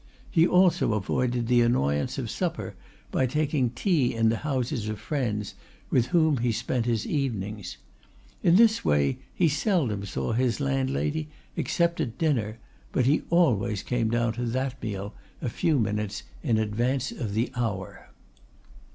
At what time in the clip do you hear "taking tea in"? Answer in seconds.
3.27-4.29